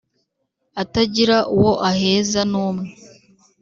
atagira 0.81 1.37
uwo 1.55 1.71
aheza 1.89 2.41
numwe 2.51 2.85